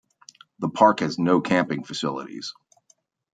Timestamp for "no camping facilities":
1.19-2.55